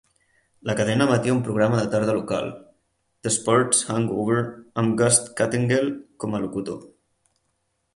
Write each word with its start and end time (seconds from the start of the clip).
La 0.69 0.75
cadena 0.77 1.05
emetia 1.09 1.35
un 1.39 1.43
programa 1.47 1.81
de 1.81 1.91
tarda 1.97 2.15
local, 2.21 2.49
"The 3.27 3.35
Sports 3.37 3.85
Hangover", 3.93 4.43
amb 4.85 5.01
Gus 5.05 5.25
Kattengell 5.43 5.97
com 6.25 6.37
a 6.41 6.47
locutor. 6.49 6.87